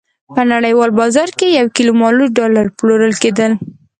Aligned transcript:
په 0.35 0.41
نړیوال 0.51 0.91
بازار 0.99 1.29
کې 1.37 1.47
یو 1.57 1.67
کیلو 1.75 1.93
مالوچ 2.01 2.29
ډالر 2.39 2.65
پلورل 2.77 3.13
کېدل. 3.23 3.51